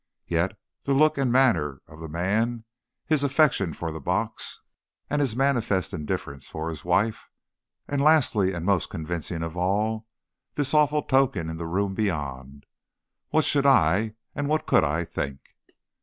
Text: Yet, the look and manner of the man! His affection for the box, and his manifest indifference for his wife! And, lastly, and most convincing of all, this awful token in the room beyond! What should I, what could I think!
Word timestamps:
Yet, 0.25 0.57
the 0.85 0.95
look 0.95 1.19
and 1.19 1.31
manner 1.31 1.83
of 1.85 1.99
the 1.99 2.09
man! 2.09 2.63
His 3.05 3.23
affection 3.23 3.71
for 3.71 3.91
the 3.91 4.01
box, 4.01 4.59
and 5.11 5.21
his 5.21 5.35
manifest 5.35 5.93
indifference 5.93 6.47
for 6.47 6.71
his 6.71 6.83
wife! 6.83 7.29
And, 7.87 8.01
lastly, 8.01 8.51
and 8.51 8.65
most 8.65 8.89
convincing 8.89 9.43
of 9.43 9.55
all, 9.55 10.07
this 10.55 10.73
awful 10.73 11.03
token 11.03 11.51
in 11.51 11.57
the 11.57 11.67
room 11.67 11.93
beyond! 11.93 12.65
What 13.29 13.45
should 13.45 13.67
I, 13.67 14.15
what 14.33 14.65
could 14.65 14.83
I 14.83 15.05
think! 15.05 15.39